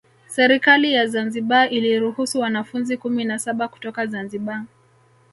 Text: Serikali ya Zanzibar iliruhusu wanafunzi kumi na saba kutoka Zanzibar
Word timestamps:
Serikali 0.27 0.93
ya 0.93 1.07
Zanzibar 1.07 1.73
iliruhusu 1.73 2.39
wanafunzi 2.39 2.97
kumi 2.97 3.25
na 3.25 3.39
saba 3.39 3.67
kutoka 3.67 4.07
Zanzibar 4.07 4.63